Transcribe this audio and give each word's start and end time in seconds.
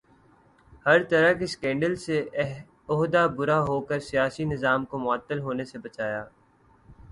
ہر 0.85 1.03
طرح 1.09 1.33
کے 1.39 1.47
سکینڈل 1.47 1.95
سے 2.05 2.17
عہدہ 2.89 3.25
برا 3.37 3.59
ہو 3.67 3.79
کر 3.89 3.99
سیاسی 4.09 4.43
نظام 4.45 4.85
کو 4.85 4.97
معطل 4.99 5.39
ہونے 5.39 5.65
سے 5.65 5.77
بچایا 5.77 6.23